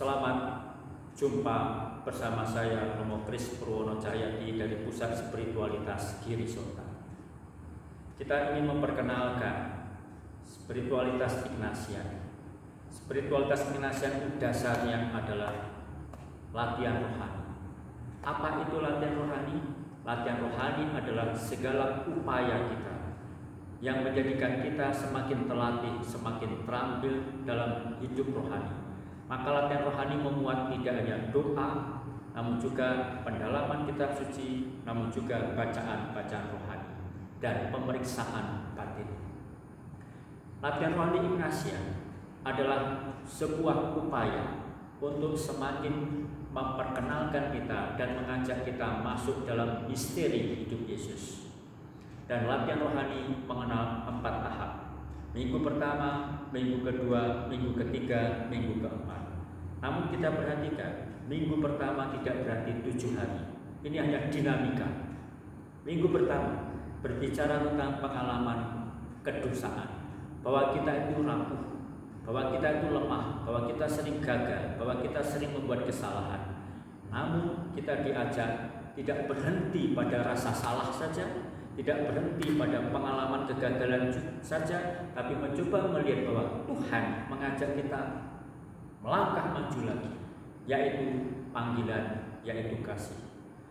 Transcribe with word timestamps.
Selamat 0.00 0.64
jumpa 1.12 1.56
bersama 2.08 2.40
saya 2.40 2.96
Romo 2.96 3.20
Kris 3.28 3.60
Purwono 3.60 4.00
Cahyadi 4.00 4.56
dari 4.56 4.80
Pusat 4.80 5.28
Spiritualitas 5.28 6.24
Giri 6.24 6.48
Sota. 6.48 6.80
Kita 8.16 8.48
ingin 8.48 8.64
memperkenalkan 8.64 9.84
spiritualitas 10.40 11.44
Ignatian. 11.44 12.32
Spiritualitas 12.88 13.68
Ignatian 13.68 14.24
itu 14.24 14.40
dasarnya 14.40 15.12
adalah 15.12 15.68
latihan 16.56 17.04
rohani. 17.04 17.44
Apa 18.24 18.64
itu 18.64 18.80
latihan 18.80 19.20
rohani? 19.20 19.84
Latihan 20.08 20.40
rohani 20.40 20.96
adalah 20.96 21.36
segala 21.36 22.08
upaya 22.08 22.72
kita 22.72 23.20
yang 23.84 24.00
menjadikan 24.00 24.64
kita 24.64 24.96
semakin 24.96 25.44
terlatih, 25.44 26.00
semakin 26.00 26.64
terampil 26.64 27.44
dalam 27.44 28.00
hidup 28.00 28.32
rohani. 28.32 28.88
Maka 29.30 29.46
latihan 29.46 29.86
rohani 29.86 30.18
memuat 30.18 30.74
tidak 30.74 31.06
hanya 31.06 31.30
doa, 31.30 32.02
namun 32.34 32.58
juga 32.58 33.22
pendalaman 33.22 33.86
kitab 33.86 34.10
suci, 34.10 34.82
namun 34.82 35.06
juga 35.06 35.54
bacaan-bacaan 35.54 36.50
rohani 36.50 36.90
dan 37.38 37.70
pemeriksaan 37.70 38.74
batin. 38.74 39.06
Latihan 40.58 40.98
rohani 40.98 41.30
Ignatia 41.30 41.78
adalah 42.42 43.14
sebuah 43.22 43.94
upaya 43.94 44.66
untuk 44.98 45.38
semakin 45.38 46.26
memperkenalkan 46.50 47.54
kita 47.54 47.94
dan 47.94 48.08
mengajak 48.18 48.66
kita 48.66 49.00
masuk 49.06 49.46
dalam 49.46 49.86
misteri 49.86 50.66
hidup 50.66 50.82
Yesus 50.90 51.54
dan 52.26 52.50
latihan 52.50 52.82
rohani 52.82 53.46
mengenal 53.46 54.06
empat 54.10 54.34
tahap. 54.42 54.72
Minggu 55.30 55.62
pertama, 55.62 56.42
minggu 56.50 56.82
kedua, 56.82 57.46
minggu 57.46 57.78
ketiga, 57.78 58.50
minggu 58.50 58.82
keempat. 58.82 59.22
Namun 59.78 60.10
kita 60.10 60.34
perhatikan, 60.34 61.22
minggu 61.30 61.62
pertama 61.62 62.10
tidak 62.18 62.42
berarti 62.42 62.82
tujuh 62.82 63.14
hari. 63.14 63.46
Ini 63.86 63.96
hanya 64.02 64.18
dinamika. 64.26 64.90
Minggu 65.86 66.10
pertama 66.10 66.74
berbicara 67.00 67.62
tentang 67.62 68.02
pengalaman 68.02 68.60
kedosaan, 69.24 69.88
bahwa 70.42 70.74
kita 70.76 71.08
itu 71.08 71.22
rapuh, 71.24 71.62
bahwa 72.26 72.42
kita 72.52 72.68
itu 72.82 72.86
lemah, 72.92 73.24
bahwa 73.46 73.60
kita 73.70 73.86
sering 73.88 74.18
gagal, 74.20 74.76
bahwa 74.76 75.00
kita 75.00 75.20
sering 75.24 75.54
membuat 75.56 75.86
kesalahan. 75.88 76.58
Namun 77.08 77.72
kita 77.72 78.04
diajak 78.04 78.52
tidak 78.98 79.30
berhenti 79.30 79.94
pada 79.96 80.26
rasa 80.26 80.52
salah 80.52 80.90
saja, 80.92 81.24
tidak 81.80 82.12
berhenti 82.12 82.60
pada 82.60 82.92
pengalaman 82.92 83.48
kegagalan 83.48 84.12
saja, 84.44 85.08
tapi 85.16 85.32
mencoba 85.32 85.96
melihat 85.96 86.28
bahwa 86.28 86.44
Tuhan 86.68 87.04
mengajak 87.32 87.72
kita 87.72 88.00
melangkah 89.00 89.56
maju 89.56 89.80
lagi, 89.88 90.12
yaitu 90.68 91.32
panggilan, 91.56 92.36
yaitu 92.44 92.84
kasih. 92.84 93.16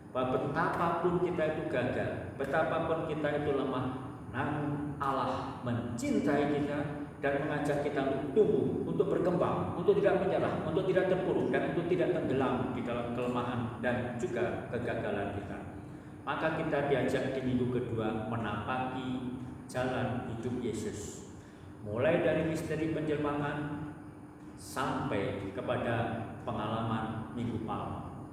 Bahwa 0.09 0.41
betapapun 0.41 1.21
kita 1.21 1.53
itu 1.53 1.61
gagal, 1.69 2.33
betapapun 2.33 3.05
kita 3.05 3.45
itu 3.45 3.53
lemah, 3.53 4.17
namun 4.33 4.97
Allah 4.97 5.61
mencintai 5.61 6.49
kita 6.49 7.05
dan 7.21 7.45
mengajak 7.45 7.85
kita 7.85 8.09
untuk 8.09 8.25
tumbuh, 8.33 8.89
untuk 8.89 9.05
berkembang, 9.13 9.77
untuk 9.77 9.93
tidak 10.01 10.25
menyerah, 10.25 10.65
untuk 10.65 10.89
tidak 10.89 11.13
terpuruk, 11.13 11.53
dan 11.53 11.77
untuk 11.77 11.85
tidak 11.85 12.09
tenggelam 12.17 12.73
di 12.73 12.81
dalam 12.81 13.13
kelemahan 13.13 13.77
dan 13.85 14.17
juga 14.17 14.65
kegagalan 14.73 15.37
kita 15.37 15.78
maka 16.27 16.59
kita 16.59 16.91
diajak 16.91 17.35
di 17.35 17.41
minggu 17.43 17.71
kedua 17.71 18.27
menapaki 18.27 19.39
jalan 19.69 20.29
hidup 20.33 20.55
Yesus. 20.59 21.29
Mulai 21.85 22.25
dari 22.25 22.49
misteri 22.49 22.91
penjelmaan 22.91 23.89
sampai 24.59 25.55
kepada 25.55 26.27
pengalaman 26.43 27.31
minggu 27.37 27.63
malam. 27.63 28.27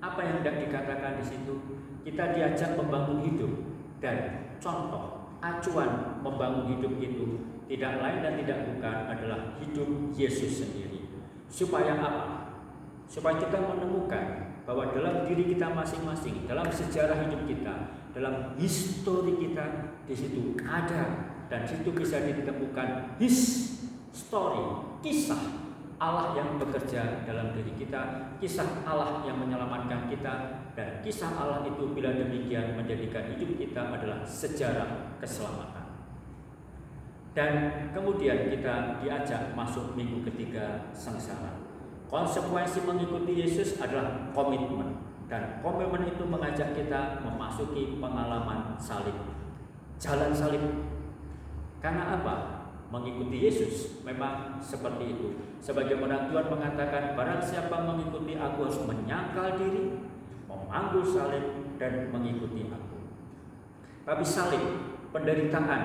Apa 0.00 0.20
yang 0.22 0.34
hendak 0.40 0.62
dikatakan 0.64 1.18
di 1.18 1.24
situ? 1.26 1.54
Kita 2.06 2.32
diajak 2.32 2.78
membangun 2.78 3.20
hidup 3.26 3.52
dan 4.00 4.48
contoh 4.56 5.36
acuan 5.44 6.20
membangun 6.24 6.72
hidup 6.72 6.96
itu 6.96 7.44
tidak 7.68 8.00
lain 8.00 8.18
dan 8.24 8.34
tidak 8.40 8.58
bukan 8.66 8.96
adalah 9.06 9.40
hidup 9.60 9.88
Yesus 10.16 10.64
sendiri. 10.64 11.06
Supaya 11.50 11.98
apa? 11.98 12.24
Supaya 13.10 13.36
kita 13.38 13.58
menemukan 13.58 14.49
bahwa 14.70 14.94
dalam 14.94 15.26
diri 15.26 15.50
kita 15.50 15.66
masing-masing, 15.74 16.46
dalam 16.46 16.70
sejarah 16.70 17.26
hidup 17.26 17.42
kita, 17.42 17.90
dalam 18.14 18.54
histori 18.54 19.34
kita, 19.42 19.98
di 20.06 20.14
situ 20.14 20.54
ada 20.62 21.34
dan 21.50 21.66
situ 21.66 21.90
bisa 21.90 22.22
ditemukan 22.22 23.18
his 23.18 23.66
story, 24.14 24.78
kisah 25.02 25.58
Allah 25.98 26.38
yang 26.38 26.54
bekerja 26.62 27.26
dalam 27.26 27.50
diri 27.50 27.74
kita, 27.82 28.30
kisah 28.38 28.86
Allah 28.86 29.26
yang 29.26 29.42
menyelamatkan 29.42 30.06
kita, 30.06 30.62
dan 30.78 31.02
kisah 31.02 31.34
Allah 31.34 31.66
itu 31.66 31.90
bila 31.90 32.14
demikian 32.14 32.78
menjadikan 32.78 33.26
hidup 33.26 33.58
kita 33.58 33.90
adalah 33.90 34.22
sejarah 34.22 35.18
keselamatan. 35.18 35.98
Dan 37.34 37.54
kemudian 37.90 38.54
kita 38.54 39.02
diajak 39.02 39.50
masuk 39.58 39.98
minggu 39.98 40.22
ketiga 40.30 40.94
sengsara. 40.94 41.69
Konsekuensi 42.10 42.82
mengikuti 42.82 43.38
Yesus 43.38 43.78
adalah 43.78 44.34
komitmen 44.34 44.98
dan 45.30 45.62
komitmen 45.62 46.10
itu 46.10 46.26
mengajak 46.26 46.74
kita 46.74 47.22
memasuki 47.22 48.02
pengalaman 48.02 48.74
salib. 48.74 49.14
Jalan 49.94 50.34
salib. 50.34 50.90
Karena 51.78 52.18
apa? 52.18 52.34
Mengikuti 52.90 53.46
Yesus 53.46 54.02
memang 54.02 54.58
seperti 54.58 55.14
itu. 55.14 55.38
Sebagaimana 55.62 56.26
Tuhan 56.26 56.50
mengatakan, 56.50 57.14
barang 57.14 57.38
siapa 57.46 57.86
mengikuti 57.86 58.34
aku 58.34 58.66
harus 58.66 58.82
menyangkal 58.82 59.54
diri, 59.54 60.02
memanggul 60.50 61.06
salib 61.06 61.78
dan 61.78 62.10
mengikuti 62.10 62.66
aku. 62.66 62.98
Tapi 64.02 64.24
salib, 64.26 64.64
penderitaan 65.14 65.82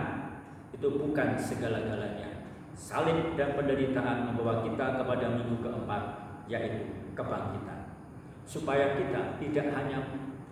itu 0.74 0.88
bukan 0.98 1.38
segala-galanya. 1.38 2.35
Salib 2.76 3.40
dan 3.40 3.56
penderitaan 3.56 4.30
membawa 4.30 4.60
kita 4.68 5.00
kepada 5.00 5.26
minggu 5.32 5.64
keempat, 5.64 6.04
yaitu 6.52 6.92
kebangkitan. 7.16 7.96
Supaya 8.44 9.00
kita 9.00 9.40
tidak 9.40 9.68
hanya 9.74 10.00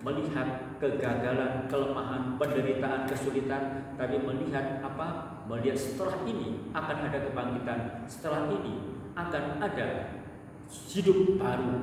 melihat 0.03 0.79
kegagalan, 0.79 1.67
kelemahan, 1.67 2.39
penderitaan, 2.39 3.03
kesulitan, 3.07 3.94
tapi 4.00 4.23
melihat 4.23 4.79
apa? 4.79 5.39
Melihat 5.51 5.75
setelah 5.75 6.23
ini 6.23 6.72
akan 6.72 6.97
ada 7.11 7.19
kebangkitan, 7.28 7.79
setelah 8.07 8.47
ini 8.47 9.03
akan 9.13 9.59
ada 9.59 9.88
hidup 10.72 11.38
baru, 11.38 11.75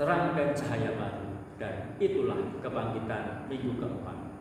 terang 0.00 0.32
dan 0.32 0.48
cahaya 0.56 0.90
baru. 0.96 1.28
Dan 1.56 1.96
itulah 1.96 2.40
kebangkitan 2.60 3.48
minggu 3.48 3.80
keempat. 3.80 4.35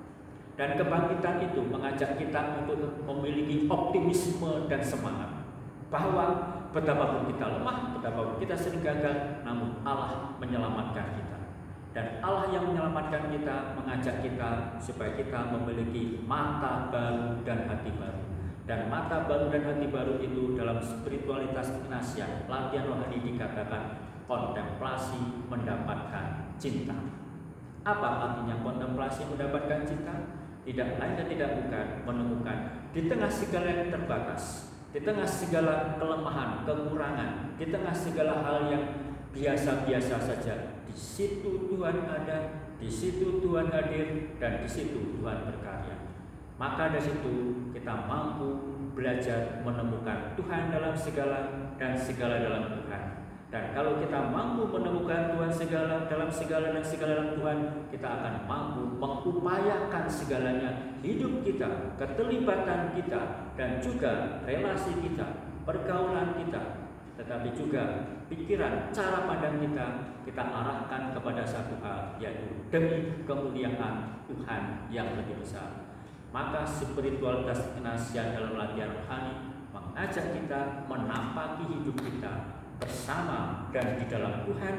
Dan 0.55 0.79
kebangkitan 0.79 1.51
itu 1.51 1.59
mengajak 1.67 2.15
kita 2.15 2.63
untuk 2.63 3.03
memiliki 3.03 3.67
optimisme 3.67 4.71
dan 4.71 4.79
semangat 4.79 5.43
bahwa 5.91 6.25
betapapun 6.71 7.27
kita 7.27 7.59
lemah, 7.59 7.99
betapapun 7.99 8.39
kita 8.39 8.55
sering 8.55 8.79
gagal, 8.79 9.43
namun 9.43 9.83
Allah 9.83 10.35
menyelamatkan 10.39 11.19
kita. 11.19 11.39
Dan 11.95 12.19
Allah 12.19 12.51
yang 12.51 12.71
menyelamatkan 12.71 13.31
kita 13.31 13.75
mengajak 13.79 14.19
kita 14.23 14.79
supaya 14.79 15.15
kita 15.15 15.51
memiliki 15.55 16.23
mata 16.23 16.91
baru 16.91 17.39
dan 17.43 17.67
hati 17.67 17.91
baru. 17.95 18.23
Dan 18.67 18.91
mata 18.91 19.23
baru 19.23 19.47
dan 19.47 19.63
hati 19.63 19.87
baru 19.87 20.19
itu 20.19 20.55
dalam 20.59 20.79
spiritualitas 20.83 21.71
Ignatia, 21.83 22.47
latihan 22.47 22.91
rohani 22.91 23.23
dikatakan 23.23 24.03
kontemplasi 24.27 25.47
mendapatkan 25.47 26.51
cinta. 26.59 26.95
Apa 27.85 28.09
artinya 28.27 28.59
kontemplasi 28.65 29.29
mendapatkan 29.29 29.85
cinta? 29.85 30.15
Tidak 30.65 30.97
lain 30.97 31.13
dan 31.13 31.27
tidak 31.29 31.49
bukan 31.61 31.85
menemukan 32.09 32.57
di 32.89 33.05
tengah 33.05 33.29
segala 33.29 33.69
yang 33.69 33.89
terbatas, 33.93 34.73
di 34.89 34.99
tengah 35.05 35.29
segala 35.29 35.95
kelemahan, 36.01 36.65
kekurangan, 36.65 37.53
di 37.55 37.65
tengah 37.69 37.93
segala 37.93 38.41
hal 38.41 38.57
yang 38.73 38.83
biasa-biasa 39.29 40.15
saja. 40.17 40.55
Di 40.89 40.95
situ 40.95 41.69
Tuhan 41.69 42.09
ada, 42.09 42.37
di 42.81 42.89
situ 42.89 43.43
Tuhan 43.43 43.69
hadir, 43.69 44.33
dan 44.41 44.65
di 44.65 44.69
situ 44.69 45.21
Tuhan 45.21 45.37
berkarya. 45.53 45.95
Maka 46.55 46.95
dari 46.95 47.03
situ 47.03 47.67
kita 47.75 48.07
mampu 48.07 48.75
belajar 48.95 49.59
menemukan 49.61 50.33
Tuhan 50.39 50.71
dalam 50.71 50.95
segala 50.95 51.69
dan 51.75 51.99
segala 51.99 52.39
dalam 52.39 52.79
Tuhan. 52.79 53.24
Dan 53.55 53.71
kalau 53.71 54.03
kita 54.03 54.35
mampu 54.35 54.67
menemukan 54.67 55.31
Tuhan 55.31 55.47
segala 55.47 56.11
dalam 56.11 56.27
segala 56.27 56.75
dan 56.75 56.83
segala 56.83 57.23
dalam 57.23 57.39
Tuhan, 57.39 57.59
kita 57.87 58.03
akan 58.03 58.33
mampu 58.43 58.83
mengupayakan 58.99 60.11
segalanya 60.11 60.99
hidup 60.99 61.39
kita, 61.39 61.95
keterlibatan 61.95 62.91
kita, 62.99 63.55
dan 63.55 63.79
juga 63.79 64.43
relasi 64.43 64.99
kita, 64.99 65.55
pergaulan 65.63 66.35
kita, 66.35 66.91
tetapi 67.15 67.55
juga 67.55 68.11
pikiran, 68.27 68.91
cara 68.91 69.23
pandang 69.23 69.63
kita, 69.63 69.87
kita 70.27 70.43
arahkan 70.43 71.15
kepada 71.15 71.47
satu 71.47 71.79
hal, 71.79 72.19
yaitu 72.19 72.59
demi 72.67 73.23
kemuliaan 73.23 74.19
Tuhan 74.27 74.91
yang 74.91 75.15
lebih 75.15 75.39
besar. 75.39 75.95
Maka 76.35 76.67
spiritualitas 76.67 77.71
kenasian 77.71 78.35
dalam 78.35 78.59
latihan 78.59 78.91
rohani 78.91 79.55
mengajak 79.71 80.35
kita 80.35 80.83
menampaki 80.91 81.63
hidup 81.71 81.95
kita 82.03 82.54
bersama 82.79 83.69
dan 83.71 83.99
di 83.99 84.05
dalam 84.11 84.43
Tuhan 84.47 84.75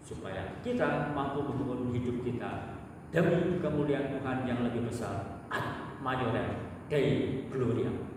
supaya 0.00 0.58
kita 0.64 1.12
mampu 1.12 1.44
membangun 1.44 1.92
hidup 1.94 2.24
kita 2.24 2.80
demi 3.10 3.60
kemuliaan 3.60 4.18
Tuhan 4.18 4.38
yang 4.46 4.60
lebih 4.64 4.88
besar 4.88 5.44
ad 5.50 5.98
majorem 6.00 6.70
dei 6.90 7.46
gloria 7.52 8.09